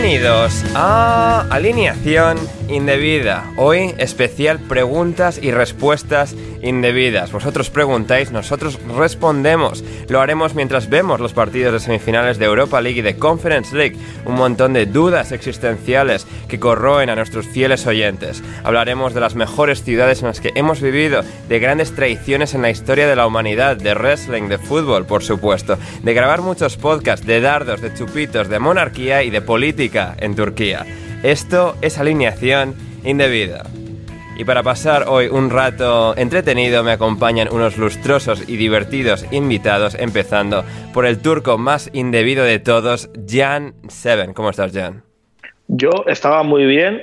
Bienvenidos 0.00 0.64
a 0.76 1.48
Alineación 1.50 2.38
Indebida. 2.68 3.50
Hoy 3.56 3.94
especial 3.96 4.58
preguntas 4.58 5.40
y 5.42 5.52
respuestas 5.52 6.36
indebidas. 6.62 7.32
Vosotros 7.32 7.70
preguntáis, 7.70 8.30
nosotros 8.30 8.78
respondemos. 8.94 9.82
Lo 10.08 10.20
haremos 10.20 10.54
mientras 10.54 10.90
vemos 10.90 11.18
los 11.18 11.32
partidos 11.32 11.72
de 11.72 11.80
semifinales 11.80 12.38
de 12.38 12.44
Europa 12.44 12.82
League 12.82 12.98
y 12.98 13.02
de 13.02 13.16
Conference 13.16 13.74
League. 13.74 13.96
Un 14.26 14.34
montón 14.34 14.74
de 14.74 14.84
dudas 14.84 15.32
existenciales 15.32 16.26
que 16.46 16.60
corroen 16.60 17.08
a 17.08 17.16
nuestros 17.16 17.46
fieles 17.46 17.86
oyentes. 17.86 18.42
Hablaremos 18.64 19.14
de 19.14 19.20
las 19.20 19.34
mejores 19.34 19.82
ciudades 19.82 20.20
en 20.20 20.28
las 20.28 20.40
que 20.40 20.52
hemos 20.54 20.82
vivido, 20.82 21.22
de 21.48 21.60
grandes 21.60 21.94
traiciones 21.94 22.54
en 22.54 22.60
la 22.60 22.70
historia 22.70 23.08
de 23.08 23.16
la 23.16 23.26
humanidad, 23.26 23.78
de 23.78 23.94
wrestling, 23.94 24.48
de 24.48 24.58
fútbol, 24.58 25.06
por 25.06 25.22
supuesto, 25.22 25.78
de 26.02 26.12
grabar 26.12 26.42
muchos 26.42 26.76
podcasts, 26.76 27.26
de 27.26 27.40
dardos, 27.40 27.80
de 27.80 27.94
chupitos, 27.94 28.50
de 28.50 28.58
monarquía 28.58 29.22
y 29.22 29.30
de 29.30 29.40
política 29.40 30.14
en 30.18 30.36
Turquía. 30.36 30.84
Esto 31.22 31.74
es 31.82 31.98
alineación 31.98 32.74
indebida. 33.04 33.64
Y 34.36 34.44
para 34.44 34.62
pasar 34.62 35.06
hoy 35.08 35.26
un 35.26 35.50
rato 35.50 36.16
entretenido 36.16 36.84
me 36.84 36.92
acompañan 36.92 37.48
unos 37.50 37.76
lustrosos 37.76 38.48
y 38.48 38.56
divertidos 38.56 39.26
invitados, 39.32 39.96
empezando 39.98 40.62
por 40.94 41.06
el 41.06 41.18
turco 41.18 41.58
más 41.58 41.90
indebido 41.92 42.44
de 42.44 42.60
todos, 42.60 43.10
Jan 43.28 43.74
Seven. 43.88 44.32
¿Cómo 44.32 44.50
estás, 44.50 44.72
Jan? 44.72 45.02
Yo 45.66 45.90
estaba 46.06 46.44
muy 46.44 46.66
bien, 46.66 47.02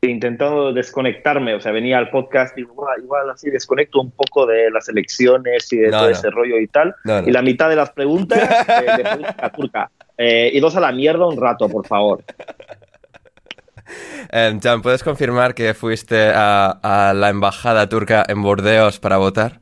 intentando 0.00 0.72
desconectarme, 0.72 1.54
o 1.54 1.60
sea, 1.60 1.72
venía 1.72 1.98
al 1.98 2.08
podcast 2.08 2.56
y 2.56 2.62
igual, 2.62 3.02
igual 3.02 3.28
así 3.28 3.50
desconecto 3.50 4.00
un 4.00 4.10
poco 4.12 4.46
de 4.46 4.70
las 4.70 4.88
elecciones 4.88 5.70
y 5.74 5.76
de 5.76 5.90
No, 5.90 5.98
todo 5.98 6.06
no. 6.08 6.16
ese 6.16 6.30
rollo 6.30 6.58
y 6.58 6.68
tal. 6.68 6.94
No. 7.04 7.18
Y 7.20 7.32
la 7.32 7.42
mitad 7.42 7.68
de 7.68 7.76
las 7.76 7.90
preguntas 7.90 8.40
eh, 8.68 8.96
de 8.96 9.04
política 9.10 9.52
turca. 9.52 9.90
Eh, 10.18 10.50
y 10.52 10.60
dos 10.60 10.76
a 10.76 10.80
la 10.80 10.92
mierda 10.92 11.26
un 11.26 11.40
rato, 11.40 11.68
por 11.68 11.84
favor. 11.86 12.22
Jan, 14.30 14.82
¿puedes 14.82 15.02
confirmar 15.02 15.54
que 15.54 15.74
fuiste 15.74 16.30
a, 16.34 16.70
a 16.82 17.12
la 17.14 17.28
embajada 17.28 17.88
turca 17.88 18.24
en 18.28 18.42
Burdeos 18.42 18.98
para 18.98 19.18
votar? 19.18 19.60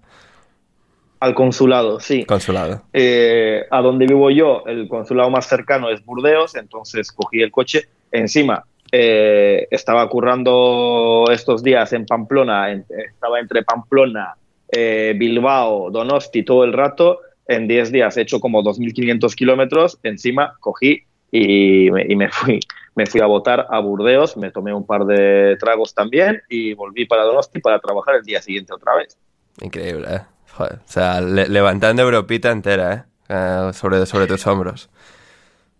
Al 1.20 1.34
consulado, 1.34 2.00
sí. 2.00 2.24
Consulado. 2.24 2.82
Eh, 2.92 3.64
a 3.70 3.82
donde 3.82 4.06
vivo 4.06 4.30
yo, 4.30 4.62
el 4.66 4.88
consulado 4.88 5.28
más 5.28 5.46
cercano 5.46 5.90
es 5.90 6.02
Burdeos, 6.04 6.54
entonces 6.56 7.12
cogí 7.12 7.42
el 7.42 7.50
coche. 7.50 7.88
Encima, 8.10 8.64
eh, 8.90 9.66
estaba 9.70 10.08
currando 10.08 11.26
estos 11.30 11.62
días 11.62 11.92
en 11.92 12.06
Pamplona, 12.06 12.70
en- 12.72 12.86
estaba 13.12 13.38
entre 13.38 13.62
Pamplona, 13.64 14.34
eh, 14.72 15.14
Bilbao, 15.16 15.90
Donosti 15.90 16.42
todo 16.42 16.64
el 16.64 16.72
rato. 16.72 17.20
En 17.46 17.66
10 17.68 17.92
días 17.92 18.16
he 18.16 18.22
hecho 18.22 18.40
como 18.40 18.62
2.500 18.62 19.34
kilómetros. 19.34 19.98
Encima 20.04 20.54
cogí 20.60 21.02
y, 21.30 21.90
me, 21.90 22.06
y 22.08 22.16
me 22.16 22.30
fui. 22.30 22.60
Me 22.94 23.06
fui 23.06 23.20
a 23.20 23.26
votar 23.26 23.66
a 23.70 23.78
Burdeos, 23.78 24.36
me 24.36 24.50
tomé 24.50 24.74
un 24.74 24.84
par 24.84 25.04
de 25.04 25.56
tragos 25.60 25.94
también 25.94 26.42
y 26.48 26.74
volví 26.74 27.06
para 27.06 27.22
Donosti 27.22 27.60
para 27.60 27.78
trabajar 27.78 28.16
el 28.16 28.22
día 28.22 28.42
siguiente 28.42 28.74
otra 28.74 28.94
vez. 28.96 29.16
Increíble, 29.60 30.06
¿eh? 30.10 30.20
Joder, 30.52 30.74
o 30.74 30.88
sea, 30.90 31.20
le- 31.20 31.48
levantando 31.48 32.02
Europita 32.02 32.50
entera, 32.50 32.92
¿eh? 32.94 33.02
Eh, 33.28 33.70
sobre, 33.72 34.04
sobre 34.06 34.26
tus 34.26 34.44
hombros. 34.46 34.90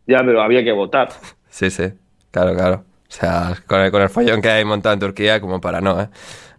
Ya, 0.06 0.18
pero 0.24 0.40
había 0.42 0.62
que 0.64 0.72
votar. 0.72 1.08
Sí, 1.52 1.68
sí, 1.68 1.92
claro, 2.30 2.54
claro. 2.54 2.84
O 3.08 3.12
sea, 3.12 3.54
con 3.66 3.80
el, 3.80 3.90
con 3.90 4.00
el 4.02 4.08
follón 4.08 4.40
que 4.40 4.48
hay 4.50 4.64
montado 4.64 4.92
en 4.94 5.00
Turquía, 5.00 5.40
como 5.40 5.60
para 5.60 5.80
no, 5.80 6.00
¿eh? 6.00 6.08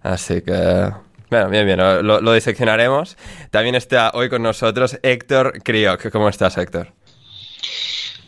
Así 0.04 0.42
que... 0.42 0.92
Bueno, 1.30 1.48
bien, 1.50 1.66
bien, 1.66 1.78
lo, 1.80 2.20
lo 2.20 2.34
diseccionaremos. 2.34 3.18
También 3.52 3.76
está 3.76 4.12
hoy 4.14 4.28
con 4.28 4.44
nosotros 4.44 5.00
Héctor 5.02 5.64
Kriok. 5.64 6.10
¿Cómo 6.12 6.28
estás, 6.28 6.58
Héctor? 6.58 6.90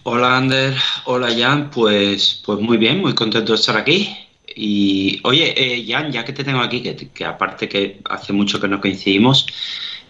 Hola 0.06 0.36
Ander, 0.36 0.76
hola 1.06 1.30
Jan, 1.34 1.70
pues, 1.72 2.42
pues 2.46 2.60
muy 2.60 2.76
bien, 2.78 3.00
muy 3.00 3.16
contento 3.16 3.54
de 3.54 3.58
estar 3.60 3.78
aquí. 3.78 4.14
Y 4.56 5.22
oye, 5.24 5.54
eh, 5.56 5.86
Jan, 5.88 6.12
ya 6.12 6.26
que 6.26 6.34
te 6.34 6.44
tengo 6.44 6.60
aquí, 6.60 6.82
que, 6.82 7.26
aparte 7.26 7.70
que 7.70 8.02
hace 8.10 8.34
mucho 8.34 8.60
que 8.60 8.68
no 8.68 8.82
coincidimos, 8.82 9.48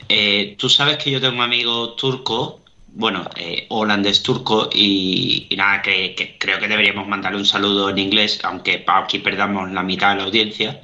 eh, 0.09 0.55
tú 0.57 0.67
sabes 0.67 0.97
que 0.97 1.11
yo 1.11 1.21
tengo 1.21 1.35
un 1.35 1.41
amigo 1.41 1.93
turco, 1.93 2.61
bueno, 2.87 3.29
eh, 3.35 3.67
holandés 3.69 4.23
turco, 4.23 4.69
y, 4.73 5.47
nada, 5.55 5.81
que, 5.83 6.37
creo 6.39 6.59
que 6.59 6.67
deberíamos 6.67 7.07
mandarle 7.07 7.37
un 7.39 7.45
saludo 7.45 7.89
en 7.89 7.99
inglés, 7.99 8.39
aunque 8.43 8.83
aquí 8.87 9.19
perdamos 9.19 9.71
la 9.71 9.83
mitad 9.83 10.11
de 10.11 10.17
la 10.17 10.23
audiencia. 10.23 10.81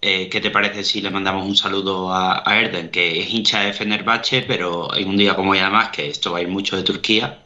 Eh, 0.00 0.28
¿qué 0.30 0.40
te 0.40 0.50
parece 0.50 0.84
si 0.84 1.00
le 1.02 1.10
mandamos 1.10 1.46
un 1.46 1.56
saludo 1.56 2.12
a, 2.12 2.42
a 2.48 2.60
Erden, 2.60 2.90
que 2.90 3.20
es 3.20 3.30
hincha 3.30 3.60
de 3.60 3.72
Fenerbahce, 3.72 4.42
pero 4.42 4.94
en 4.96 5.08
un 5.08 5.16
día 5.16 5.34
como 5.36 5.52
hoy 5.52 5.58
además, 5.58 5.90
que 5.90 6.08
esto 6.08 6.32
va 6.32 6.38
a 6.38 6.42
ir 6.42 6.48
mucho 6.48 6.76
de 6.76 6.82
Turquía, 6.82 7.45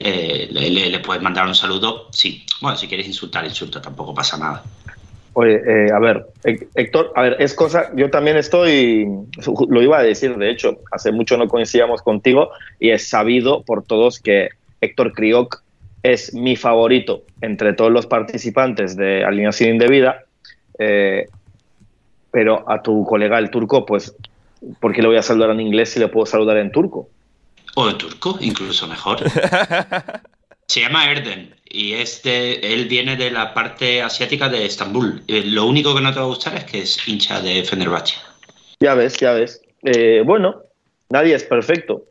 eh, 0.00 0.48
le, 0.50 0.70
le- 0.90 0.98
puedes 1.00 1.22
mandar 1.22 1.46
un 1.46 1.54
saludo. 1.54 2.08
Sí, 2.12 2.44
bueno, 2.60 2.76
si 2.76 2.88
quieres 2.88 3.06
insultar, 3.06 3.44
insulta, 3.44 3.80
tampoco 3.80 4.14
pasa 4.14 4.38
nada. 4.38 4.64
Oye, 5.32 5.54
eh, 5.64 5.92
a 5.92 5.98
ver, 6.00 6.26
Hé- 6.42 6.68
Héctor, 6.74 7.12
a 7.14 7.22
ver, 7.22 7.36
es 7.38 7.54
cosa, 7.54 7.90
yo 7.94 8.10
también 8.10 8.36
estoy, 8.36 9.06
lo 9.68 9.82
iba 9.82 9.98
a 9.98 10.02
decir, 10.02 10.36
de 10.36 10.50
hecho, 10.50 10.78
hace 10.90 11.12
mucho 11.12 11.36
no 11.36 11.46
coincidíamos 11.48 12.02
contigo 12.02 12.50
y 12.78 12.90
es 12.90 13.08
sabido 13.08 13.62
por 13.62 13.84
todos 13.84 14.20
que 14.20 14.48
Héctor 14.80 15.12
Kriok 15.12 15.62
es 16.02 16.34
mi 16.34 16.56
favorito 16.56 17.22
entre 17.40 17.74
todos 17.74 17.92
los 17.92 18.06
participantes 18.06 18.96
de 18.96 19.24
Alineación 19.24 19.70
Indebida, 19.70 20.24
eh, 20.78 21.26
pero 22.30 22.68
a 22.70 22.82
tu 22.82 23.04
colega 23.04 23.38
el 23.38 23.50
turco, 23.50 23.84
pues 23.84 24.14
¿por 24.80 24.92
qué 24.92 25.02
le 25.02 25.08
voy 25.08 25.16
a 25.16 25.22
saludar 25.22 25.50
en 25.50 25.60
inglés 25.60 25.90
si 25.90 26.00
le 26.00 26.08
puedo 26.08 26.26
saludar 26.26 26.56
en 26.58 26.70
turco? 26.72 27.08
O 27.74 27.88
en 27.88 27.98
turco, 27.98 28.38
incluso 28.40 28.86
mejor. 28.86 29.22
Se 30.66 30.80
llama 30.80 31.10
Erden 31.10 31.54
y 31.64 31.94
este, 31.94 32.74
él 32.74 32.86
viene 32.86 33.16
de 33.16 33.30
la 33.30 33.54
parte 33.54 34.02
asiática 34.02 34.48
de 34.48 34.66
Estambul. 34.66 35.22
Eh, 35.28 35.42
lo 35.44 35.66
único 35.66 35.94
que 35.94 36.00
no 36.00 36.12
te 36.12 36.18
va 36.18 36.24
a 36.24 36.28
gustar 36.28 36.56
es 36.56 36.64
que 36.64 36.80
es 36.82 37.08
hincha 37.08 37.40
de 37.40 37.64
Fenerbahce. 37.64 38.14
Ya 38.80 38.94
ves, 38.94 39.16
ya 39.16 39.32
ves. 39.32 39.62
Eh, 39.82 40.22
bueno, 40.24 40.62
nadie 41.08 41.34
es 41.34 41.44
perfecto. 41.44 42.06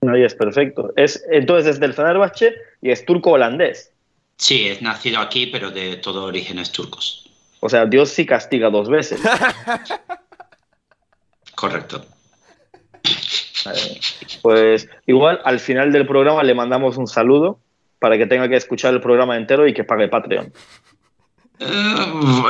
Nadie 0.00 0.26
es 0.26 0.34
perfecto. 0.34 0.92
Es, 0.96 1.24
entonces 1.30 1.74
es 1.74 1.80
del 1.80 1.94
Fenerbahce 1.94 2.54
y 2.82 2.90
es 2.90 3.04
turco-holandés. 3.04 3.92
Sí, 4.36 4.68
es 4.68 4.82
nacido 4.82 5.20
aquí, 5.20 5.46
pero 5.46 5.70
de 5.70 5.96
todos 5.96 6.24
orígenes 6.24 6.72
turcos. 6.72 7.30
O 7.60 7.68
sea, 7.68 7.86
Dios 7.86 8.10
sí 8.10 8.26
castiga 8.26 8.70
dos 8.70 8.88
veces. 8.88 9.20
Correcto. 11.54 12.04
Eh, 13.04 14.00
Pues 14.46 14.88
igual 15.06 15.40
al 15.44 15.58
final 15.58 15.90
del 15.90 16.06
programa 16.06 16.40
le 16.44 16.54
mandamos 16.54 16.96
un 16.98 17.08
saludo 17.08 17.58
para 17.98 18.16
que 18.16 18.26
tenga 18.26 18.48
que 18.48 18.54
escuchar 18.54 18.94
el 18.94 19.00
programa 19.00 19.36
entero 19.36 19.66
y 19.66 19.74
que 19.74 19.82
pague 19.82 20.06
Patreon. 20.06 20.52
Eh, 21.58 21.66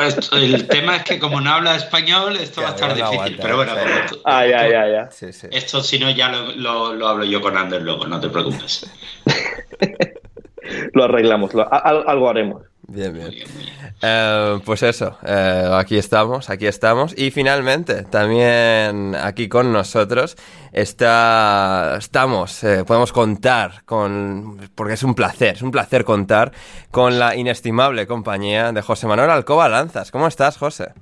esto- 0.06 0.36
el 0.36 0.66
tema 0.68 0.96
es 0.96 1.04
que 1.04 1.18
como 1.18 1.40
no 1.40 1.50
habla 1.52 1.74
español, 1.74 2.36
esto 2.36 2.60
va 2.60 2.68
a 2.68 2.70
estar 2.72 2.94
difícil. 2.94 3.14
aguanta, 3.18 3.42
pero 3.42 3.56
bueno, 3.56 3.72
sí. 3.72 3.80
tú- 4.10 4.20
Ah, 4.26 4.46
ya, 4.46 4.66
tú- 4.66 4.72
ya, 4.72 4.88
ya. 4.88 5.10
Sí, 5.10 5.32
sí. 5.32 5.46
Esto 5.50 5.80
si 5.82 5.98
no 5.98 6.10
ya 6.10 6.28
lo, 6.28 6.52
lo- 6.52 6.92
lo 6.92 7.08
hablo 7.08 7.24
yo 7.24 7.40
con 7.40 7.56
Ander 7.56 7.80
luego, 7.80 8.06
no 8.06 8.20
te 8.20 8.28
preocupes. 8.28 8.90
Lo 10.94 11.04
arreglamos, 11.04 11.54
lo- 11.54 11.62
a- 11.72 11.78
al- 11.78 12.04
algo 12.08 12.28
haremos. 12.28 12.62
Bien, 12.88 13.12
bien. 13.12 13.26
Muy 13.26 13.34
bien, 13.34 13.48
muy 13.54 13.64
bien. 13.64 13.94
Eh, 14.00 14.60
pues 14.64 14.82
eso, 14.84 15.18
eh, 15.24 15.70
aquí 15.72 15.98
estamos, 15.98 16.50
aquí 16.50 16.66
estamos. 16.66 17.18
Y 17.18 17.32
finalmente, 17.32 18.04
también 18.04 19.16
aquí 19.16 19.48
con 19.48 19.72
nosotros 19.72 20.36
está, 20.72 21.96
estamos, 21.98 22.62
eh, 22.62 22.84
podemos 22.84 23.12
contar 23.12 23.82
con, 23.84 24.70
porque 24.76 24.94
es 24.94 25.02
un 25.02 25.16
placer, 25.16 25.56
es 25.56 25.62
un 25.62 25.72
placer 25.72 26.04
contar 26.04 26.52
con 26.92 27.18
la 27.18 27.34
inestimable 27.34 28.06
compañía 28.06 28.70
de 28.70 28.82
José 28.82 29.08
Manuel 29.08 29.30
Alcoba 29.30 29.68
Lanzas. 29.68 30.12
¿Cómo 30.12 30.28
estás, 30.28 30.56
José? 30.56 30.92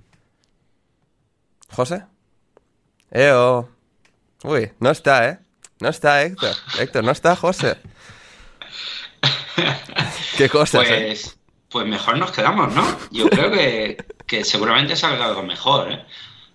¿José? 1.68 2.04
Eo. 3.10 3.68
Uy, 4.42 4.72
no 4.80 4.90
está, 4.90 5.28
¿eh? 5.28 5.38
No 5.80 5.90
está 5.90 6.22
Héctor. 6.22 6.54
Héctor, 6.78 7.04
no 7.04 7.10
está 7.10 7.36
José. 7.36 7.76
¿Qué 10.38 10.48
cosas? 10.48 10.86
Pues, 10.86 11.36
pues 11.74 11.86
mejor 11.88 12.16
nos 12.18 12.30
quedamos, 12.30 12.72
¿no? 12.72 12.86
Yo 13.10 13.28
creo 13.28 13.50
que, 13.50 13.96
que 14.26 14.44
seguramente 14.44 14.94
salga 14.94 15.24
algo 15.26 15.42
mejor, 15.42 15.90
¿eh? 15.90 16.04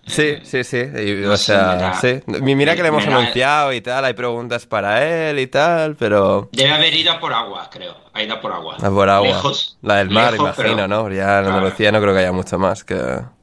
Sí, 0.06 0.38
sí, 0.44 0.64
sí. 0.64 0.78
y, 0.78 1.12
no 1.26 1.32
o 1.32 1.36
sé, 1.36 1.52
sea, 1.52 1.66
me 1.74 1.76
da- 1.82 1.94
sí. 1.94 2.20
Mi- 2.26 2.54
Mira 2.54 2.74
que 2.74 2.80
le 2.82 2.88
hemos 2.88 3.06
anunciado 3.06 3.70
y 3.74 3.82
tal, 3.82 4.02
hay 4.06 4.14
preguntas 4.14 4.64
para 4.64 5.06
él 5.28 5.38
y 5.38 5.46
tal, 5.46 5.94
pero. 5.96 6.48
Debe 6.52 6.72
haber 6.72 6.94
ido 6.94 7.20
por 7.20 7.34
agua, 7.34 7.68
creo. 7.70 7.94
Ha 8.14 8.22
ido 8.22 8.40
por 8.40 8.50
agua. 8.50 8.76
A 8.82 8.90
por 8.90 9.10
agua. 9.10 9.28
Lejos. 9.28 9.76
La 9.82 9.96
del 9.96 10.08
mar, 10.08 10.32
lejos, 10.32 10.48
imagino, 10.56 10.76
pero- 10.76 10.88
¿no? 10.88 11.02
Ya 11.10 11.38
en 11.38 11.44
Claro. 11.44 11.48
Andalucía 11.58 11.92
no 11.92 12.00
creo 12.00 12.14
que 12.14 12.20
haya 12.20 12.32
mucho 12.32 12.58
más 12.58 12.82
que. 12.82 12.96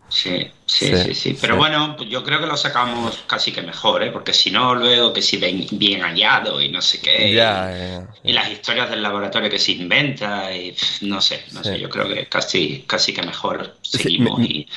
Sí, 0.10 0.54
sí, 0.66 0.96
Sí, 0.96 0.96
sí, 0.96 1.14
sí. 1.14 1.34
Pero 1.40 1.58
sí. 1.58 1.58
bueno, 1.58 1.98
yo 2.06 2.24
creo 2.24 2.40
que 2.40 2.46
lo 2.48 2.56
sacamos 2.56 3.26
casi 3.28 3.52
que 3.52 3.62
mejor, 3.62 4.04
¿eh? 4.04 4.12
Porque 4.12 4.34
si 4.34 4.52
no, 4.52 4.74
luego 4.74 5.12
que 5.14 5.22
si 5.22 5.38
bien, 5.38 5.66
bien 5.72 6.02
hallado 6.02 6.62
y 6.62 6.70
no 6.70 6.82
sé 6.82 7.02
qué. 7.02 7.30
Ya, 7.32 8.08
y, 8.24 8.30
y 8.30 8.34
las 8.34 8.50
historias 8.50 8.90
del 8.90 9.04
laboratorio 9.04 9.50
que 9.50 9.60
se 9.60 9.74
inventa 9.74 10.56
y 10.56 10.76
no 11.02 11.20
sé, 11.22 11.46
no 11.52 11.64
Sí. 11.64 11.70
sé. 11.70 11.80
Yo 11.80 11.90
creo 11.90 12.08
que 12.08 12.28
casi, 12.30 12.84
casi 12.88 13.14
que 13.14 13.22
mejor 13.24 13.80
Sí, 13.82 14.00
seguimos 14.00 14.40
me- 14.40 14.50
y... 14.50 14.68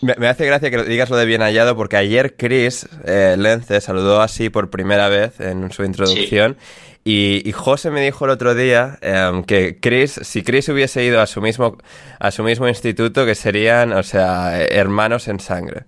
Me, 0.00 0.28
hace 0.28 0.46
gracia 0.46 0.70
que 0.70 0.84
digas 0.84 1.10
lo 1.10 1.16
de 1.16 1.26
bien 1.26 1.42
hallado 1.42 1.76
porque 1.76 1.96
ayer 1.96 2.36
Chris 2.36 2.88
eh, 3.04 3.36
Lence 3.38 3.80
saludó 3.82 4.22
así 4.22 4.50
por 4.50 4.70
primera 4.70 5.08
vez 5.10 5.40
en 5.40 5.70
su 5.72 5.84
introducción 5.84 6.56
y, 7.04 7.48
y 7.48 7.52
José 7.52 7.90
me 7.90 8.00
dijo 8.02 8.24
el 8.26 8.30
otro 8.30 8.54
día 8.54 8.98
em, 9.00 9.42
que 9.44 9.78
Chris, 9.80 10.20
si 10.22 10.42
Chris 10.42 10.68
hubiese 10.68 11.02
ido 11.04 11.20
a 11.20 11.26
su 11.26 11.40
mismo 11.40 11.78
a 12.18 12.30
su 12.30 12.42
mismo 12.42 12.68
instituto 12.68 13.24
que 13.24 13.34
serían, 13.34 13.92
o 13.92 14.02
sea, 14.02 14.60
eh, 14.60 14.68
hermanos 14.72 15.26
en 15.28 15.40
sangre. 15.40 15.84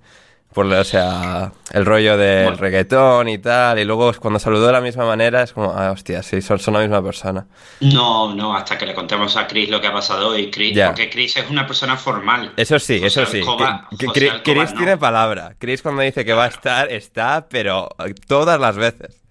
Por, 0.55 0.67
o 0.67 0.85
sea, 0.85 1.51
el 1.73 1.87
rollo 1.87 2.19
del 2.19 2.43
Bueno. 2.45 2.59
reggaetón 2.59 3.27
y 3.31 3.39
tal, 3.39 3.79
y 3.79 3.87
luego 3.87 4.13
cuando 4.21 4.39
saludó 4.39 4.67
de 4.67 4.73
la 4.73 4.83
misma 4.83 5.07
manera 5.07 5.43
es 5.43 5.55
como, 5.55 5.73
ah, 5.73 5.93
hostia, 5.93 6.23
sí, 6.23 6.43
son, 6.43 6.59
son 6.59 6.75
la 6.75 6.81
misma 6.81 7.03
persona. 7.03 7.47
No, 7.81 8.35
no, 8.35 8.55
hasta 8.55 8.77
que 8.77 8.85
le 8.85 8.93
contemos 8.95 9.35
a 9.39 9.47
Chris 9.47 9.71
lo 9.71 9.81
que 9.81 9.87
ha 9.87 9.93
pasado 9.95 10.29
hoy, 10.29 10.51
Chris, 10.51 10.75
Ya. 10.77 10.89
porque 10.89 11.09
Chris 11.09 11.39
es 11.39 11.49
una 11.49 11.67
persona 11.67 11.97
formal. 11.97 12.53
Eso 12.59 12.79
sí, 12.79 13.01
José 13.01 13.23
eso 13.23 13.33
sí. 13.33 13.39
Alcoba- 13.41 13.89
que- 13.93 13.97
que 13.97 14.07
José 14.09 14.21
Chris- 14.21 14.31
Alcoba 14.33 14.55
Chris 14.57 14.71
no. 14.73 14.77
tiene 14.77 14.97
palabra. 14.99 15.55
Chris 15.59 15.81
cuando 15.81 16.03
dice 16.03 16.23
que 16.27 16.35
va 16.35 16.45
a 16.45 16.49
estar, 16.49 16.93
está, 16.93 17.47
pero 17.49 17.89
todas 18.29 18.61
las 18.61 18.77
veces. 18.77 19.22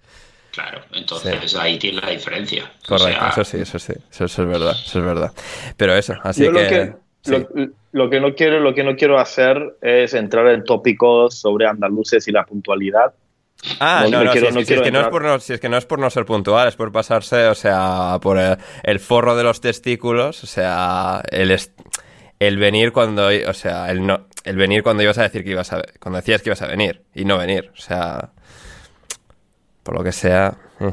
Claro, 0.52 0.82
entonces 0.92 1.54
ahí 1.56 1.78
tiene 1.78 2.00
la 2.00 2.10
diferencia. 2.10 2.70
O 2.84 2.88
Correcto, 2.88 3.18
sea, 3.20 3.28
eso 3.30 3.44
sí, 3.44 3.56
eso 3.58 3.78
sí. 3.78 3.94
Eso, 4.10 4.26
eso 4.26 4.42
es 4.42 4.48
verdad, 4.48 4.76
eso 4.84 4.98
es 4.98 5.04
verdad. 5.04 5.32
Pero 5.76 5.94
eso, 5.96 6.14
así 6.22 6.44
Yo 6.44 6.52
que... 6.52 6.62
lo 6.62 6.68
que, 6.68 6.92
sí. 7.22 7.30
lo, 7.32 7.68
lo 8.04 8.10
que 8.10 8.20
no 8.20 8.34
quiero, 8.34 8.60
lo 8.60 8.74
que 8.74 8.84
no 8.84 8.94
quiero 8.94 9.18
hacer 9.18 9.76
es 9.80 10.12
entrar 10.14 10.46
en 10.48 10.62
tópicos 10.64 11.34
sobre 11.40 11.66
andaluces 11.66 12.28
y 12.28 12.32
la 12.32 12.44
puntualidad. 12.44 13.14
Ah, 13.80 14.02
no- 14.04 14.18
no, 14.18 14.24
no 14.24 14.32
quiero- 14.32 14.46
si, 14.46 14.48
es, 14.48 14.54
no 14.54 14.60
que- 14.60 14.64
si 14.66 14.68
quiero 14.74 14.82
es 14.82 14.86
que 14.88 14.92
no 14.92 15.00
es 15.00 15.08
por 15.08 15.22
no, 15.22 15.40
si 15.40 15.52
es 15.54 15.60
que 15.60 15.68
no 15.70 15.76
es 15.78 15.86
por 15.86 15.98
no 15.98 16.10
ser 16.10 16.26
puntual, 16.26 16.68
es 16.68 16.76
por 16.76 16.92
pasarse, 16.92 17.46
o 17.46 17.54
sea, 17.54 18.18
por 18.20 18.36
el, 18.38 18.58
el 18.82 19.00
forro 19.00 19.34
de 19.36 19.44
los 19.44 19.60
testículos, 19.62 20.44
o 20.44 20.46
sea, 20.46 21.22
el, 21.30 21.56
el 22.40 22.56
venir 22.58 22.92
cuando, 22.92 23.28
o 23.28 23.54
sea, 23.54 23.90
el 23.90 24.04
no, 24.06 24.26
el 24.44 24.56
venir 24.56 24.82
cuando 24.82 25.02
ibas 25.02 25.16
a 25.18 25.22
decir 25.22 25.44
que 25.44 25.50
ibas 25.52 25.72
a, 25.72 25.80
cuando 26.00 26.16
decías 26.18 26.42
que 26.42 26.50
ibas 26.50 26.60
a 26.62 26.66
venir 26.66 27.02
y 27.14 27.24
no 27.24 27.38
venir, 27.38 27.70
o 27.72 27.80
sea, 27.80 28.30
por 29.82 29.96
lo 29.96 30.04
que 30.04 30.12
sea. 30.12 30.54
eh. 30.80 30.90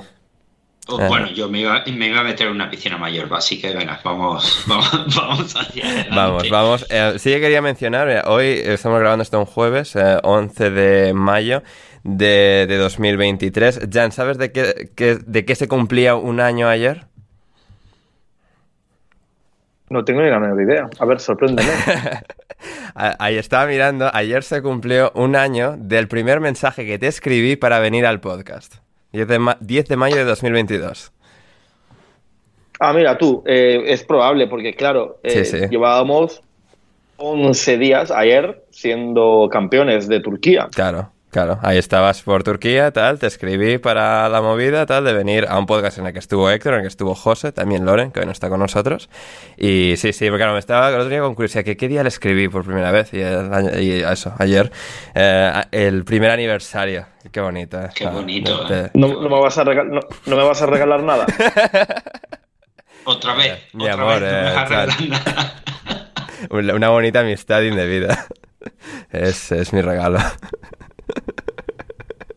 Oh, 0.92 1.00
Eh. 1.00 1.08
Bueno, 1.08 1.28
yo 1.28 1.48
me 1.50 1.60
iba, 1.60 1.84
me 1.86 2.08
iba 2.08 2.20
a 2.22 2.24
meter 2.24 2.48
en 2.48 2.54
una 2.54 2.68
piscina 2.70 2.98
mayor, 2.98 3.32
así 3.36 3.62
que 3.62 3.72
venga, 3.76 4.00
vamos, 4.04 4.64
vamos, 4.68 5.16
vamos 5.16 5.56
hacia 5.56 5.86
adelante. 5.86 6.10
Vamos, 6.16 6.50
vamos. 6.50 6.86
Eh, 6.90 7.14
sí 7.20 7.30
que 7.30 7.40
quería 7.42 7.62
mencionar, 7.62 8.24
hoy 8.28 8.46
estamos 8.64 9.00
grabando 9.00 9.22
esto 9.22 9.38
un 9.40 9.46
jueves, 9.46 9.96
eh, 9.96 10.18
11 10.24 10.72
de 10.72 11.14
mayo 11.14 11.62
de, 12.04 12.66
de 12.68 12.78
2023. 12.78 13.82
Jan, 13.94 14.12
¿sabes 14.12 14.40
de 14.40 14.52
qué, 14.52 14.90
qué- 14.96 15.20
de 15.24 15.46
qué 15.46 15.54
se 15.54 15.68
cumplía 15.68 16.16
un 16.16 16.40
año 16.40 16.68
ayer? 16.68 17.06
No 19.90 20.06
tengo 20.06 20.22
ni 20.22 20.30
la 20.30 20.40
menor 20.40 20.62
idea. 20.62 20.90
A 21.00 21.06
ver, 21.06 21.20
sorpréndeme. 21.20 21.70
Ahí 22.94 23.38
estaba 23.38 23.66
mirando, 23.66 24.10
ayer 24.14 24.44
se 24.44 24.62
cumplió 24.62 25.12
un 25.16 25.36
año 25.36 25.76
del 25.78 26.08
primer 26.08 26.40
mensaje 26.42 26.86
que 26.86 27.00
te 27.00 27.08
escribí 27.08 27.56
para 27.56 27.80
venir 27.80 28.06
al 28.06 28.20
podcast. 28.20 28.76
10 29.14 29.28
de, 29.28 29.40
ma- 29.40 29.58
10 29.62 29.86
de 29.88 29.96
mayo 29.98 30.18
de 30.18 30.26
2022. 30.26 31.12
Ah, 32.80 32.94
mira 32.94 33.18
tú, 33.18 33.44
eh, 33.46 33.84
es 33.88 34.04
probable 34.04 34.48
porque, 34.48 34.74
claro, 34.74 35.20
eh, 35.24 35.44
Sí, 35.44 35.58
sí. 35.60 35.68
llevábamos 35.70 36.42
11 37.18 37.78
días 37.78 38.12
ayer 38.12 38.64
siendo 38.70 39.50
campeones 39.52 40.08
de 40.08 40.20
Turquía. 40.22 40.68
Claro, 40.74 41.12
claro. 41.32 41.60
Ahí 41.62 41.78
estabas 41.78 42.22
por 42.22 42.44
Turquía, 42.44 42.92
tal, 42.92 43.20
te 43.20 43.28
escribí 43.28 43.78
para 43.78 44.28
la 44.30 44.42
movida, 44.42 44.86
tal, 44.86 45.04
de 45.06 45.14
venir 45.14 45.46
a 45.48 45.58
un 45.58 45.66
podcast 45.66 45.98
en 45.98 46.08
el 46.08 46.14
que 46.14 46.20
estuvo 46.20 46.50
Héctor, 46.50 46.74
en 46.74 46.80
el 46.80 46.84
que 46.86 46.90
estuvo 46.90 47.16
José, 47.16 47.52
también 47.52 47.86
Loren, 47.86 48.12
que 48.12 48.20
hoy 48.20 48.26
no 48.26 48.32
está 48.32 48.50
con 48.50 48.60
nosotros. 48.60 49.10
Y 49.58 49.96
sí, 49.98 50.14
sí, 50.14 50.26
porque 50.26 50.40
claro, 50.40 50.54
me 50.54 50.60
estaba 50.60 50.90
el 50.90 50.96
otro 50.96 51.10
día 51.10 51.22
con 51.22 51.36
curiosidad, 51.36 51.64
que 51.64 51.78
qué 51.78 51.88
día 51.88 52.04
le 52.04 52.10
escribí 52.10 52.48
por 52.50 52.64
primera 52.66 52.92
vez, 52.92 53.14
y, 53.14 53.22
el 53.22 53.50
y 53.82 54.02
eso, 54.04 54.34
ayer, 54.38 54.72
eh, 55.16 55.52
el 55.72 56.04
primer 56.06 56.32
aniversario. 56.32 57.06
Qué 57.32 57.42
bonito, 57.42 57.80
eh. 57.82 57.90
Qué 57.94 58.08
bonito, 58.08 58.66
eh. 58.74 58.90
No, 58.94 59.08
no 59.08 59.30
me, 59.30 59.40
vas 59.42 59.58
a 59.58 59.64
regal- 59.64 59.90
no, 59.90 60.00
no 60.26 60.36
me 60.36 60.44
vas 60.44 60.62
a 60.62 60.66
regalar 60.66 61.04
nada. 61.04 61.26
Otra 63.06 63.34
vez, 63.36 63.60
Mi 63.74 63.84
otra 63.88 63.94
amor, 63.94 64.20
vez, 64.22 64.32
no 64.32 64.38
me 64.38 64.50
eh, 64.50 64.54
vas 64.54 64.72
a 64.72 64.86
regalar 64.86 65.02
nada. 65.10 65.54
Una 66.52 66.74
una 66.74 66.90
bonita 66.90 67.20
amistad 67.20 67.62
indebida. 67.64 68.26
Es, 69.12 69.52
es 69.52 69.74
mi 69.74 69.82
regalo. 69.82 70.20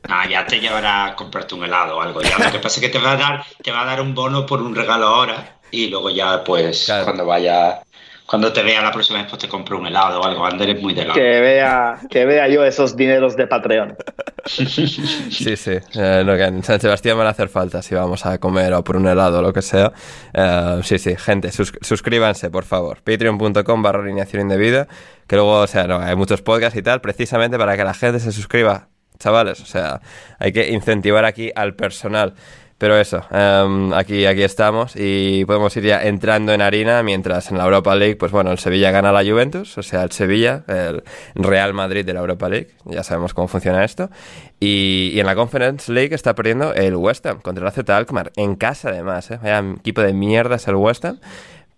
Ah, 0.09 0.27
ya 0.29 0.45
te 0.47 0.61
llevará 0.61 1.07
a 1.07 1.17
comprarte 1.17 1.55
un 1.55 1.65
helado 1.65 1.97
o 1.97 2.03
algo. 2.03 2.21
Ya 2.21 2.37
lo 2.39 2.53
que 2.53 2.59
pasa 2.59 2.81
es 2.81 2.87
que 2.87 2.89
te 2.93 2.99
va 2.99 3.13
a 3.13 3.17
dar, 3.17 3.45
te 3.63 3.71
va 3.73 3.83
a 3.83 3.85
dar 3.87 4.01
un 4.01 4.15
bono 4.15 4.45
por 4.45 4.61
un 4.61 4.75
regalo 4.75 5.07
ahora 5.07 5.57
y 5.71 5.89
luego 5.89 6.11
ya, 6.11 6.45
pues, 6.45 6.85
Claro. 6.85 7.05
cuando 7.05 7.25
vaya, 7.25 7.81
cuando 8.27 8.53
te 8.53 8.63
vea 8.63 8.83
la 8.83 8.93
próxima 8.93 9.21
vez, 9.21 9.29
pues 9.31 9.41
te 9.41 9.49
compro 9.49 9.79
un 9.79 9.87
helado 9.87 10.21
o 10.21 10.25
algo. 10.25 10.45
Ander 10.45 10.69
es 10.71 10.83
muy 10.83 10.93
de 10.93 11.03
helado. 11.03 11.15
Que 11.15 11.41
vea, 11.41 11.99
que 12.11 12.27
vea 12.27 12.47
yo 12.49 12.63
esos 12.65 12.95
dineros 12.95 13.37
de 13.37 13.47
Patreon. 13.47 13.97
Sí, 14.45 15.57
sí. 15.57 15.73
Eh, 15.95 16.23
no, 16.27 16.35
que 16.37 16.43
en 16.45 16.63
San 16.65 16.81
Sebastián 16.81 17.17
van 17.17 17.27
a 17.27 17.31
hacer 17.31 17.49
falta 17.49 17.81
si 17.83 17.95
vamos 17.95 18.27
a 18.27 18.39
comer 18.39 18.73
o 18.75 18.83
por 18.83 18.97
un 18.97 19.07
helado 19.07 19.39
o 19.39 19.43
lo 19.43 19.53
que 19.53 19.63
sea. 19.63 19.93
Eh, 20.35 20.81
sí, 20.83 20.99
sí, 20.99 21.15
gente, 21.17 21.53
sus- 21.53 21.73
suscríbanse, 21.81 22.51
por 22.51 22.65
favor. 22.65 23.03
Patreon.com 23.03 23.83
barra 23.83 24.03
alineación 24.03 24.43
indebida. 24.43 24.89
Que 25.27 25.37
luego, 25.37 25.61
o 25.61 25.67
sea, 25.67 25.87
no, 25.87 25.99
hay 25.99 26.17
muchos 26.17 26.43
podcasts 26.43 26.79
y 26.79 26.83
tal, 26.83 27.01
precisamente 27.01 27.57
para 27.59 27.77
que 27.77 27.85
la 27.85 27.95
gente 27.95 28.21
se 28.21 28.33
suscriba, 28.33 28.89
chavales. 29.19 29.61
O 29.61 29.67
sea, 29.67 30.01
hay 30.39 30.53
que 30.53 30.69
incentivar 30.71 31.25
aquí 31.25 31.51
al 31.55 31.75
personal. 31.75 32.35
Pero 32.83 32.99
eso, 32.99 33.25
em, 33.31 33.93
aquí, 33.93 34.27
aquí 34.27 34.43
estamos 34.43 34.95
y 34.97 35.45
podemos 35.45 35.77
ir 35.77 35.85
ya 35.85 36.03
entrando 36.03 36.53
en 36.53 36.61
harina 36.61 37.05
mientras 37.05 37.49
en 37.53 37.59
la 37.59 37.63
Europa 37.63 37.95
League, 37.95 38.17
pues 38.17 38.33
bueno, 38.33 38.51
el 38.51 38.59
Sevilla 38.59 38.91
gana 38.91 39.13
la 39.13 39.23
Juventus, 39.23 39.79
o 39.79 39.85
sea, 39.85 40.03
el 40.03 40.11
Sevilla, 40.11 40.65
el 40.67 41.05
Real 41.37 41.75
Madrid 41.75 42.05
de 42.05 42.13
la 42.13 42.19
Europa 42.19 42.49
League, 42.49 42.71
ya 42.87 43.05
sabemos 43.05 43.35
cómo 43.35 43.47
funciona 43.47 43.85
esto. 43.85 44.11
Y, 44.59 45.15
en 45.17 45.27
la 45.27 45.37
Conference 45.37 45.93
League 45.93 46.13
está 46.13 46.35
perdiendo 46.35 46.75
el 46.75 46.97
West 46.97 47.25
Ham 47.25 47.41
contra 47.41 47.63
el 47.63 47.69
AZ 47.69 47.89
Alkmaar, 47.89 48.33
en 48.35 48.57
casa 48.57 48.89
además, 48.89 49.31
¿eh? 49.31 49.39
Vaya 49.41 49.63
equipo 49.79 50.01
de 50.01 50.13
mierda 50.13 50.57
es 50.57 50.67
el 50.67 50.75
West 50.75 51.05
Ham. 51.05 51.21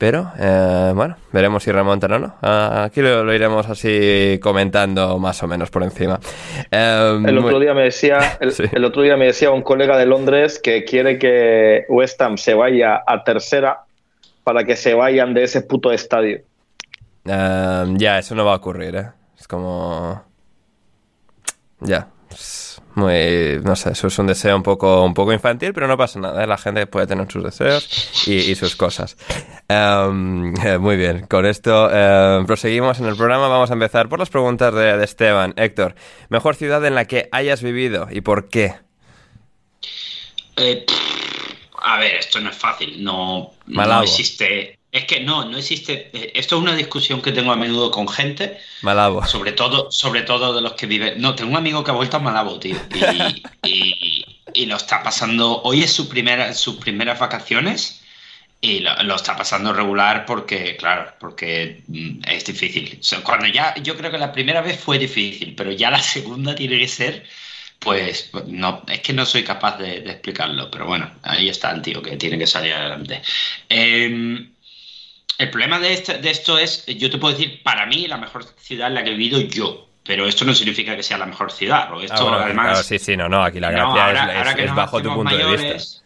Pero 0.04 0.30
eh, 0.38 0.92
bueno, 0.94 1.16
veremos 1.32 1.62
si 1.62 1.72
remontan 1.72 2.12
o 2.12 2.18
no. 2.18 2.34
Aquí 2.42 3.00
lo, 3.00 3.32
iremos 3.32 3.70
así 3.70 4.38
comentando 4.42 5.18
más 5.18 5.42
o 5.42 5.48
menos 5.48 5.70
por 5.70 5.82
encima. 5.82 6.20
Em, 6.70 7.24
el 7.26 7.38
otro 7.38 7.58
día 7.58 7.72
me 7.72 7.84
decía, 7.84 8.36
el, 8.38 8.84
otro 8.84 9.00
día 9.00 9.16
me 9.16 9.24
decía 9.24 9.50
un 9.50 9.62
colega 9.62 9.96
de 9.96 10.04
Londres 10.04 10.60
que 10.62 10.84
quiere 10.84 11.18
que 11.18 11.86
West 11.88 12.20
Ham 12.20 12.36
se 12.36 12.52
vaya 12.52 13.02
a 13.06 13.24
tercera 13.24 13.84
para 14.42 14.64
que 14.64 14.76
se 14.76 14.92
vayan 14.92 15.32
de 15.32 15.44
ese 15.44 15.62
puto 15.62 15.90
estadio. 15.90 16.42
Em, 17.24 17.96
ya, 17.96 18.18
eso 18.18 18.34
no 18.34 18.44
va 18.44 18.52
a 18.52 18.56
ocurrir, 18.56 18.96
¿eh? 18.96 19.08
Es 19.40 19.48
como. 19.48 20.22
Ya 21.80 22.08
muy, 22.94 23.60
no 23.62 23.74
sé, 23.74 23.90
eso 23.90 24.06
es 24.06 24.18
un 24.18 24.26
deseo 24.26 24.56
un 24.56 24.62
poco, 24.62 25.04
un 25.04 25.14
poco 25.14 25.32
infantil, 25.32 25.72
pero 25.72 25.88
no 25.88 25.96
pasa 25.96 26.20
nada, 26.20 26.44
¿eh? 26.44 26.46
la 26.46 26.56
gente 26.56 26.86
puede 26.86 27.06
tener 27.06 27.30
sus 27.30 27.42
deseos 27.42 28.26
y, 28.26 28.54
sus 28.54 28.76
cosas. 28.76 29.16
Em, 29.68 30.54
eh, 30.64 30.78
muy 30.78 30.96
bien, 30.96 31.26
con 31.26 31.46
esto 31.46 31.90
em, 31.90 32.46
proseguimos 32.46 32.98
en 33.00 33.06
el 33.06 33.16
programa, 33.16 33.48
vamos 33.48 33.70
a 33.70 33.74
empezar 33.74 34.08
por 34.08 34.18
las 34.18 34.30
preguntas 34.30 34.74
de, 34.74 35.02
Esteban. 35.02 35.54
Héctor, 35.56 35.94
mejor 36.28 36.56
ciudad 36.56 36.84
en 36.84 36.94
la 36.94 37.06
que 37.06 37.28
hayas 37.32 37.62
vivido 37.62 38.08
y 38.10 38.20
por 38.20 38.48
qué? 38.48 38.74
Eh, 40.56 40.84
a 41.82 41.98
ver, 41.98 42.16
esto 42.16 42.40
no 42.40 42.50
es 42.50 42.56
fácil, 42.56 43.02
no, 43.02 43.52
no 43.66 44.02
existe 44.02 44.78
es 44.94 45.06
que 45.06 45.18
no, 45.18 45.44
no 45.44 45.58
existe. 45.58 46.08
Eh, 46.12 46.30
esto 46.36 46.54
es 46.54 46.62
una 46.62 46.76
discusión 46.76 47.20
que 47.20 47.32
tengo 47.32 47.50
a 47.50 47.56
menudo 47.56 47.90
con 47.90 48.08
gente. 48.08 48.58
Malabo. 48.82 49.26
Sobre 49.26 49.50
todo, 49.50 49.90
sobre 49.90 50.22
todo 50.22 50.54
de 50.54 50.60
los 50.60 50.74
que 50.74 50.86
viven. 50.86 51.20
No, 51.20 51.34
tengo 51.34 51.50
un 51.50 51.56
amigo 51.56 51.82
que 51.82 51.90
ha 51.90 51.94
vuelto 51.94 52.18
a 52.18 52.20
Malabo, 52.20 52.60
tío. 52.60 52.76
Y, 53.64 54.24
y, 54.54 54.66
lo 54.66 54.76
está 54.76 55.02
pasando. 55.02 55.62
Hoy 55.62 55.82
es 55.82 55.92
su 55.92 56.08
primera, 56.08 56.54
sus 56.54 56.76
primeras 56.76 57.18
vacaciones 57.18 58.03
y 58.64 58.80
lo, 58.80 59.14
está 59.14 59.36
pasando 59.36 59.74
regular 59.74 60.24
porque, 60.24 60.74
claro, 60.76 61.12
porque 61.20 61.82
mm, 61.86 62.22
es 62.26 62.46
difícil. 62.46 62.98
cuando 63.22 63.46
ya, 63.46 63.74
yo 63.74 63.94
creo 63.94 64.10
que 64.10 64.16
la 64.16 64.32
primera 64.32 64.62
vez 64.62 64.80
fue 64.80 64.98
difícil, 64.98 65.54
pero 65.54 65.70
ya 65.70 65.90
la 65.90 66.00
segunda 66.00 66.54
tiene 66.54 66.78
que 66.78 66.88
ser. 66.88 67.24
Pues 67.78 68.30
no, 68.46 68.82
es 68.88 69.00
que 69.00 69.12
no 69.12 69.26
soy 69.26 69.44
capaz 69.44 69.76
de, 69.76 69.98
explicarlo, 69.98 70.70
pero 70.70 70.86
bueno, 70.86 71.10
ahí 71.22 71.50
está 71.50 71.70
el 71.72 71.82
tío 71.82 72.00
que 72.00 72.16
tiene 72.16 72.38
que 72.38 72.46
salir 72.46 72.72
adelante. 72.72 73.20
Eh, 73.68 74.48
el 75.36 75.50
problema 75.50 75.78
de, 75.78 75.92
este, 75.92 76.16
de 76.16 76.30
esto 76.30 76.56
es, 76.56 76.86
yo 76.86 77.10
te 77.10 77.18
puedo 77.18 77.36
decir, 77.36 77.62
para 77.62 77.84
mí 77.84 78.06
la 78.06 78.16
mejor 78.16 78.46
ciudad 78.56 78.88
en 78.88 78.94
la 78.94 79.04
que 79.04 79.10
he 79.10 79.14
vivido 79.14 79.42
yo, 79.42 79.90
pero 80.02 80.26
esto 80.26 80.46
no 80.46 80.54
significa 80.54 80.96
que 80.96 81.02
sea 81.02 81.18
la 81.18 81.26
mejor 81.26 81.52
ciudad. 81.52 81.90
esto, 82.02 82.30
ah, 82.30 82.44
además, 82.44 82.86
sí, 82.86 82.98
sí, 82.98 83.14
no, 83.14 83.28
no, 83.28 83.44
aquí 83.44 83.60
la 83.60 83.70
gracia 83.70 84.54
es, 84.56 84.74
bajo 84.74 85.02
tu 85.02 85.12
punto 85.12 85.36
de 85.36 85.44
vista. 85.44 86.03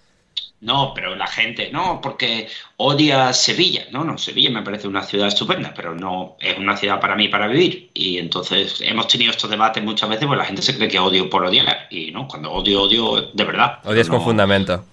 No, 0.60 0.92
pero 0.92 1.14
la 1.14 1.28
gente, 1.28 1.70
no, 1.70 2.00
porque 2.00 2.48
odia 2.78 3.32
Sevilla. 3.32 3.86
No, 3.92 4.02
no, 4.02 4.18
Sevilla 4.18 4.50
me 4.50 4.62
parece 4.62 4.88
una 4.88 5.04
ciudad 5.04 5.28
estupenda, 5.28 5.72
pero 5.74 5.94
no 5.94 6.36
es 6.40 6.58
una 6.58 6.76
ciudad 6.76 7.00
para 7.00 7.14
mí 7.14 7.28
para 7.28 7.46
vivir. 7.46 7.90
Y 7.94 8.18
entonces 8.18 8.80
hemos 8.80 9.06
tenido 9.06 9.30
estos 9.30 9.50
debates 9.50 9.84
muchas 9.84 10.08
veces, 10.08 10.26
pues 10.26 10.38
la 10.38 10.44
gente 10.44 10.62
se 10.62 10.76
cree 10.76 10.88
que 10.88 10.98
odio 10.98 11.30
por 11.30 11.44
odiar. 11.44 11.86
Y 11.90 12.10
no, 12.10 12.26
cuando 12.26 12.50
odio, 12.50 12.82
odio 12.82 13.30
de 13.32 13.44
verdad. 13.44 13.78
Odias 13.84 14.08
con 14.08 14.22
fundamento. 14.22 14.84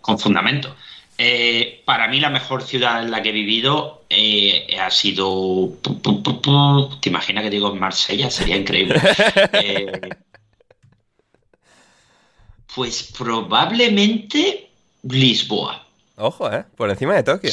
Con 0.00 0.18
fundamento. 0.18 0.74
Eh, 1.18 1.82
para 1.84 2.08
mí 2.08 2.18
la 2.18 2.30
mejor 2.30 2.62
ciudad 2.62 3.02
en 3.02 3.10
la 3.10 3.20
que 3.22 3.28
he 3.28 3.32
vivido 3.32 4.04
eh, 4.08 4.74
ha 4.80 4.90
sido... 4.90 5.74
¿Te 7.02 7.10
imaginas 7.10 7.44
que 7.44 7.50
digo 7.50 7.74
Marsella? 7.74 8.30
Sería 8.30 8.56
increíble. 8.56 9.00
Eh, 9.52 10.00
pues 12.74 13.12
probablemente 13.18 14.69
Lisboa. 15.02 15.86
Ojo, 16.16 16.52
¿eh? 16.52 16.64
Por 16.76 16.90
encima 16.90 17.14
de 17.14 17.22
Tokio. 17.22 17.52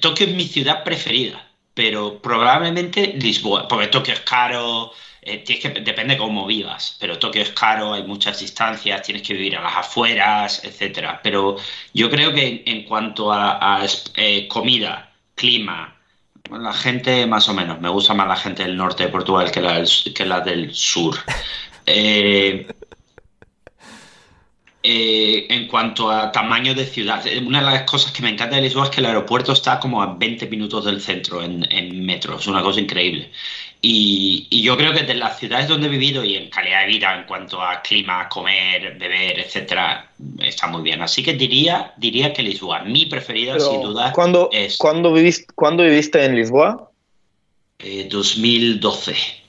Tokio 0.00 0.26
es 0.26 0.34
mi 0.34 0.44
ciudad 0.44 0.84
preferida, 0.84 1.50
pero 1.72 2.20
probablemente 2.20 3.14
Lisboa, 3.18 3.66
porque 3.66 3.86
Tokio 3.86 4.12
es 4.12 4.20
caro, 4.20 4.92
eh, 5.22 5.42
que, 5.44 5.80
depende 5.80 6.18
cómo 6.18 6.46
vivas, 6.46 6.96
pero 7.00 7.18
Tokio 7.18 7.42
es 7.42 7.50
caro, 7.50 7.94
hay 7.94 8.02
muchas 8.02 8.40
distancias, 8.40 9.02
tienes 9.02 9.26
que 9.26 9.34
vivir 9.34 9.56
a 9.56 9.62
las 9.62 9.76
afueras, 9.76 10.62
etcétera. 10.64 11.20
Pero 11.22 11.56
yo 11.94 12.10
creo 12.10 12.32
que 12.34 12.62
en, 12.66 12.84
cuanto 12.84 13.32
a, 13.32 13.86
eh, 14.14 14.46
comida, 14.48 15.12
clima, 15.34 15.96
la 16.50 16.72
gente 16.74 17.26
más 17.26 17.48
o 17.48 17.54
menos, 17.54 17.80
me 17.80 17.88
gusta 17.88 18.12
más 18.12 18.28
la 18.28 18.36
gente 18.36 18.62
del 18.62 18.76
norte 18.76 19.04
de 19.04 19.08
Portugal 19.08 19.50
que 19.50 19.60
la, 19.60 19.84
que 20.14 20.26
la 20.26 20.40
del 20.40 20.74
sur. 20.74 21.16
Eh, 21.86 22.68
en 24.82 25.68
cuanto 25.68 26.10
a 26.10 26.32
tamaño 26.32 26.74
de 26.74 26.86
ciudad, 26.86 27.22
una 27.44 27.60
de 27.60 27.66
las 27.66 27.82
cosas 27.82 28.12
que 28.12 28.22
me 28.22 28.30
encanta 28.30 28.56
de 28.56 28.62
Lisboa 28.62 28.84
es 28.84 28.90
que 28.90 29.00
el 29.00 29.06
aeropuerto 29.06 29.52
está 29.52 29.78
como 29.78 30.02
a 30.02 30.14
20 30.14 30.46
minutos 30.46 30.84
del 30.86 31.00
centro 31.00 31.42
en, 31.42 31.70
en 31.70 32.04
metro, 32.04 32.38
es 32.38 32.46
una 32.46 32.62
cosa 32.62 32.80
increíble. 32.80 33.30
Y, 33.82 34.62
yo 34.62 34.76
creo 34.76 34.92
que 34.92 35.04
de 35.04 35.14
las 35.14 35.38
ciudades 35.38 35.68
donde 35.68 35.86
he 35.86 35.90
vivido 35.90 36.22
y 36.22 36.36
en 36.36 36.50
calidad 36.50 36.82
de 36.82 36.86
vida 36.88 37.18
en 37.18 37.24
cuanto 37.24 37.62
a 37.62 37.80
clima, 37.80 38.28
comer, 38.28 38.98
beber, 38.98 39.38
etcétera, 39.38 40.10
está 40.40 40.66
muy 40.66 40.82
bien. 40.82 41.00
Así 41.00 41.22
que 41.22 41.32
diría, 41.32 41.94
diría 41.96 42.32
que 42.32 42.42
Lisboa, 42.42 42.80
mi 42.80 43.06
preferida 43.06 43.58
sin 43.58 43.80
duda 43.80 44.12
¿cuándo, 44.12 44.50
es. 44.52 44.76
¿cuándo 44.76 45.12
viviste, 45.12 45.46
¿Cuándo 45.54 45.84
viviste 45.84 46.22
en 46.22 46.36
Lisboa? 46.36 46.90
2012. 48.10 49.39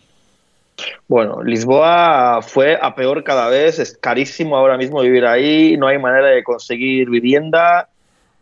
Bueno, 1.08 1.44
Lisboa 1.44 2.42
fue 2.42 2.78
a 2.82 2.96
peor 2.96 3.24
cada 3.24 3.50
vez, 3.50 3.80
es 3.80 3.98
carísimo 3.98 4.56
ahora 4.56 4.78
mismo 4.78 5.02
vivir 5.02 5.26
ahí, 5.26 5.78
no 5.78 5.88
hay 5.88 5.98
manera 5.98 6.28
de 6.28 6.44
conseguir 6.44 7.10
vivienda. 7.10 7.90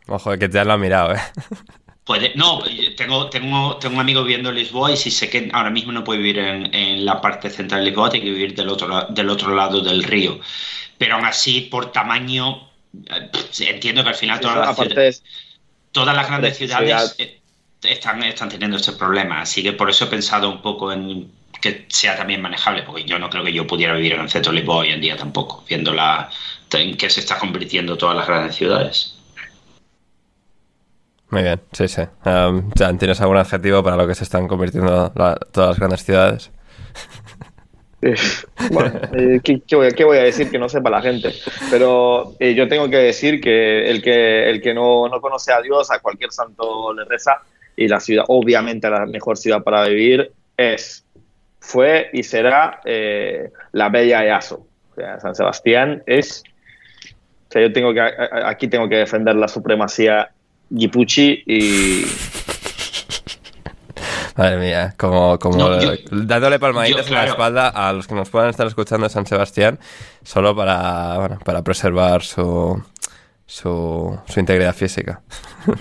Ojo, 0.06 0.36
que 0.38 0.48
te 0.48 0.64
lo 0.64 0.72
ha 0.72 0.78
mirado, 0.78 1.14
¿eh? 1.14 1.18
no, 2.34 2.62
tengo, 2.96 3.30
tengo, 3.30 3.76
tengo 3.76 3.94
un 3.94 4.00
amigo 4.00 4.22
viviendo 4.22 4.50
en 4.50 4.56
Lisboa 4.56 4.92
y 4.92 4.96
si 4.96 5.10
sé 5.10 5.30
que 5.30 5.48
ahora 5.52 5.70
mismo 5.70 5.92
no 5.92 6.02
puede 6.04 6.18
vivir 6.20 6.38
en, 6.38 7.04
la 7.04 7.20
parte 7.20 7.50
central 7.50 7.80
de 7.80 7.90
Lisboa, 7.90 8.10
tiene 8.10 8.26
que 8.26 8.32
vivir 8.32 8.54
del 8.54 8.68
otro, 8.68 9.06
del 9.10 9.28
otro 9.28 9.54
lado 9.54 9.80
del 9.80 10.02
río. 10.02 10.40
Pero 10.98 11.16
aún 11.16 11.24
así, 11.24 11.62
por 11.62 11.92
tamaño, 11.92 12.68
eh, 13.06 13.30
entiendo 13.60 14.02
que 14.02 14.10
al 14.10 14.14
final 14.14 14.40
todas, 14.40 14.56
las, 14.56 14.76
ciudades, 14.76 15.22
todas 15.92 16.16
las 16.16 16.26
grandes 16.26 16.56
ciudades 16.56 17.14
eh, 17.18 17.40
están, 17.82 18.22
están 18.22 18.48
teniendo 18.48 18.76
este 18.76 18.92
problema. 18.92 19.42
Así 19.42 19.62
que 19.62 19.72
por 19.72 19.88
eso 19.88 20.04
he 20.04 20.08
pensado 20.08 20.50
un 20.50 20.60
poco 20.60 20.92
en 20.92 21.30
que 21.60 21.86
sea 21.88 22.16
también 22.16 22.40
manejable, 22.40 22.82
porque 22.82 23.04
yo 23.04 23.18
no 23.18 23.28
creo 23.28 23.44
que 23.44 23.52
yo 23.52 23.66
pudiera 23.66 23.94
vivir 23.94 24.14
en 24.14 24.20
el 24.20 24.30
centro 24.30 24.52
de 24.52 24.58
Lisboa 24.58 24.78
hoy 24.78 24.90
en 24.90 25.00
día 25.00 25.16
tampoco, 25.16 25.64
viendo 25.68 25.92
la, 25.92 26.30
en 26.72 26.96
qué 26.96 27.10
se 27.10 27.20
está 27.20 27.38
convirtiendo 27.38 27.96
todas 27.96 28.16
las 28.16 28.26
grandes 28.26 28.56
ciudades. 28.56 29.16
Muy 31.30 31.42
bien, 31.42 31.60
sí, 31.72 31.86
sí. 31.86 32.02
Um, 32.24 32.70
¿Tienes 32.98 33.20
algún 33.20 33.36
adjetivo 33.36 33.82
para 33.84 33.96
lo 33.96 34.06
que 34.06 34.14
se 34.14 34.24
están 34.24 34.48
convirtiendo 34.48 35.10
todas 35.10 35.38
las 35.54 35.78
grandes 35.78 36.04
ciudades? 36.04 36.50
bueno, 38.70 38.92
eh, 39.12 39.40
¿qué, 39.44 39.76
voy 39.76 40.16
a, 40.16 40.22
decir 40.22 40.50
que 40.50 40.58
no 40.58 40.68
sepa 40.68 40.90
la 40.90 41.02
gente? 41.02 41.32
Pero 41.70 42.34
eh, 42.40 42.54
yo 42.54 42.66
tengo 42.66 42.88
que 42.88 42.96
decir 42.96 43.40
que 43.40 43.90
el 43.90 44.02
que, 44.02 44.48
el 44.48 44.60
que 44.62 44.72
no, 44.74 45.08
conoce 45.20 45.52
a 45.52 45.60
Dios, 45.60 45.90
a 45.90 45.98
cualquier 46.00 46.32
santo 46.32 46.92
le 46.94 47.04
reza, 47.04 47.42
y 47.76 47.88
la 47.88 48.00
ciudad, 48.00 48.24
obviamente 48.28 48.90
la 48.90 49.06
mejor 49.06 49.36
ciudad 49.36 49.62
para 49.62 49.86
vivir 49.86 50.32
es, 50.56 51.04
fue 51.60 52.10
y 52.12 52.22
será 52.22 52.80
eh, 52.84 53.50
la 53.72 53.88
Bella 53.88 54.24
Easo. 54.24 54.66
O 54.90 54.94
sea, 54.96 55.20
San 55.20 55.34
Sebastián 55.34 56.02
es... 56.06 56.42
O 57.48 57.52
sea, 57.52 57.62
yo 57.62 57.72
tengo 57.72 57.92
que, 57.92 58.00
aquí 58.44 58.68
tengo 58.68 58.88
que 58.88 58.96
defender 58.96 59.34
la 59.34 59.48
supremacía 59.48 60.30
Gipuchi 60.76 61.42
y. 61.46 62.04
Madre 64.36 64.56
mía, 64.58 64.94
como, 64.96 65.36
como 65.38 65.68
dándole 66.12 66.60
palmaditas 66.60 67.08
en 67.08 67.14
la 67.14 67.24
espalda 67.24 67.68
a 67.68 67.92
los 67.92 68.06
que 68.06 68.14
nos 68.14 68.30
puedan 68.30 68.50
estar 68.50 68.66
escuchando 68.68 69.04
de 69.04 69.10
San 69.10 69.26
Sebastián, 69.26 69.80
solo 70.22 70.54
para, 70.54 71.18
bueno, 71.18 71.38
para 71.44 71.62
preservar 71.62 72.22
su, 72.22 72.80
su, 73.44 74.18
su 74.26 74.40
integridad 74.40 74.74
física. 74.74 75.20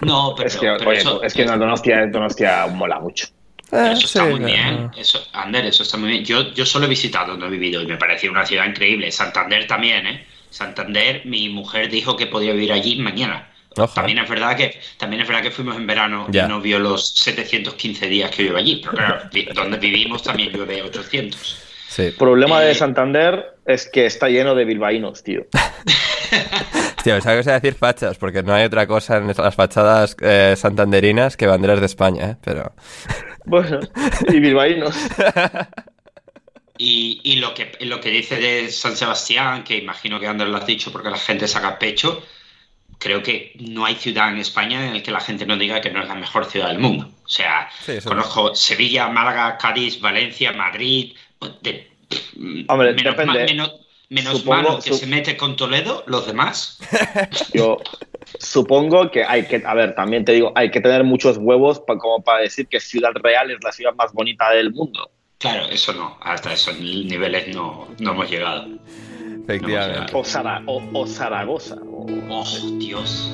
No, 0.01 0.33
pero 0.35 0.47
es 0.47 0.57
que, 0.57 0.75
es 1.21 1.33
que 1.35 1.45
Donostia, 1.45 2.07
Donostia 2.07 2.65
mola 2.67 2.99
mucho. 2.99 3.27
Eh, 3.71 3.91
eso 3.93 4.05
está 4.05 4.25
muy 4.25 4.39
bien. 4.39 4.91
Eso, 4.97 5.23
Ander, 5.33 5.65
eso 5.65 5.83
está 5.83 5.97
muy 5.97 6.09
bien. 6.09 6.25
Yo, 6.25 6.53
yo 6.53 6.65
solo 6.65 6.85
he 6.85 6.89
visitado, 6.89 7.37
no 7.37 7.45
he 7.45 7.49
vivido 7.49 7.81
y 7.81 7.87
me 7.87 7.97
pareció 7.97 8.31
una 8.31 8.45
ciudad 8.45 8.65
increíble. 8.65 9.11
Santander 9.11 9.67
también, 9.67 10.07
¿eh? 10.07 10.25
Santander, 10.49 11.25
mi 11.25 11.49
mujer 11.49 11.89
dijo 11.89 12.15
que 12.17 12.27
podía 12.27 12.53
vivir 12.53 12.71
allí 12.71 12.99
mañana. 12.99 13.49
También 13.93 14.17
es 14.17 14.27
verdad 14.29 14.57
que 14.57 14.79
también 14.97 15.21
es 15.21 15.27
verdad 15.27 15.43
que 15.43 15.51
fuimos 15.51 15.75
en 15.75 15.85
verano 15.85 16.27
y 16.31 16.37
no 16.37 16.59
vio 16.59 16.79
los 16.79 17.09
715 17.09 18.07
días 18.07 18.31
que 18.31 18.43
llueve 18.43 18.59
allí, 18.59 18.81
pero 18.83 18.93
claro, 18.93 19.29
donde 19.53 19.77
vivimos 19.77 20.23
también 20.23 20.51
llueve 20.51 20.81
800. 20.81 21.57
El 21.97 22.13
problema 22.13 22.61
de 22.61 22.71
eh, 22.71 22.75
Santander 22.75 23.57
es 23.65 23.89
que 23.89 24.05
está 24.05 24.27
lleno 24.29 24.55
de 24.55 24.65
bilbaínos, 24.65 25.23
tío. 25.23 25.45
Hostia, 26.99 27.13
pensaba 27.15 27.35
que 27.35 27.39
os 27.39 27.45
iba 27.47 27.55
a 27.55 27.59
decir 27.59 27.75
fachas, 27.75 28.17
porque 28.17 28.43
no 28.43 28.53
hay 28.53 28.65
otra 28.65 28.85
cosa 28.85 29.17
en 29.17 29.27
las 29.27 29.55
fachadas 29.55 30.17
eh, 30.21 30.53
santanderinas 30.57 31.37
que 31.37 31.47
banderas 31.47 31.79
de 31.79 31.85
España, 31.85 32.31
¿eh? 32.31 32.35
Pero... 32.43 32.73
Bueno, 33.45 33.79
y 34.27 34.39
bilbaínos. 34.39 34.95
Y, 36.81 37.19
y 37.25 37.35
lo, 37.37 37.53
que, 37.53 37.73
lo 37.81 37.99
que 37.99 38.09
dice 38.09 38.37
de 38.37 38.69
San 38.71 38.95
Sebastián, 38.95 39.65
que 39.65 39.75
imagino 39.77 40.17
que 40.17 40.27
Ander 40.27 40.47
lo 40.47 40.55
has 40.57 40.65
dicho 40.65 40.93
porque 40.93 41.09
la 41.09 41.17
gente 41.17 41.45
saca 41.45 41.77
pecho, 41.77 42.23
creo 42.97 43.21
que 43.21 43.51
no 43.59 43.83
hay 43.85 43.95
ciudad 43.95 44.29
en 44.29 44.37
España 44.37 44.85
en 44.87 44.93
la 44.93 45.03
que 45.03 45.11
la 45.11 45.19
gente 45.19 45.45
no 45.45 45.57
diga 45.57 45.81
que 45.81 45.89
no 45.91 46.01
es 46.01 46.07
la 46.07 46.15
mejor 46.15 46.45
ciudad 46.45 46.69
del 46.69 46.79
mundo. 46.79 47.11
O 47.25 47.27
sea, 47.27 47.69
Sí, 47.85 47.97
conozco 48.05 48.55
Sevilla, 48.55 49.09
Málaga, 49.09 49.57
Cádiz, 49.57 49.99
Valencia, 49.99 50.53
Madrid. 50.53 51.17
de- 51.61 51.91
Hombre, 52.69 52.93
menos 52.93 53.17
depende. 53.17 53.43
menos 53.43 53.73
menos 54.09 54.39
Supongo- 54.39 54.55
malo 54.63 54.79
que 54.83 54.89
su- 54.91 54.97
se 54.97 55.05
mete 55.07 55.37
con 55.37 55.55
Toledo, 55.55 56.03
los 56.07 56.25
demás. 56.27 56.79
Yo 57.53 57.77
supongo 58.39 59.09
que 59.11 59.23
hay 59.23 59.45
que, 59.47 59.61
a 59.65 59.73
ver, 59.73 59.95
también 59.95 60.25
te 60.25 60.33
digo, 60.33 60.51
hay 60.55 60.71
que 60.71 60.81
tener 60.81 61.03
muchos 61.03 61.37
huevos 61.37 61.79
pa- 61.81 61.97
como 61.97 62.23
para 62.23 62.41
decir 62.41 62.67
que 62.67 62.79
Ciudad 62.79 63.11
Real 63.13 63.51
es 63.51 63.57
la 63.63 63.71
ciudad 63.71 63.93
más 63.95 64.13
bonita 64.13 64.49
del 64.51 64.71
mundo. 64.71 65.11
Claro, 65.37 65.65
eso 65.69 65.93
no, 65.93 66.17
hasta 66.21 66.51
esos 66.53 66.77
niveles 66.79 67.55
no, 67.55 67.87
no 67.99 68.11
hemos 68.11 68.29
llegado. 68.29 68.67
Efectivamente. 69.43 70.11
O, 70.13 70.23
Zara- 70.23 70.61
o- 70.65 70.81
o 70.93 71.07
Zaragoza. 71.07 71.75
o- 71.75 72.07
Oh, 72.31 72.43
Dios, 72.77 73.33